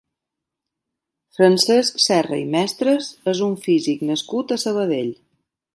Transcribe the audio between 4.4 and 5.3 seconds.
a Sabadell.